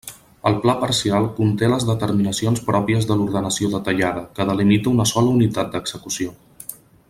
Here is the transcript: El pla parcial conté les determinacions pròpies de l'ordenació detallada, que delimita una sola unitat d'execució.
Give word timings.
El 0.49 0.55
pla 0.61 0.73
parcial 0.83 1.27
conté 1.39 1.67
les 1.73 1.85
determinacions 1.89 2.63
pròpies 2.71 3.07
de 3.11 3.19
l'ordenació 3.19 3.69
detallada, 3.75 4.25
que 4.39 4.49
delimita 4.53 4.95
una 4.95 5.07
sola 5.15 5.37
unitat 5.39 5.71
d'execució. 5.77 6.35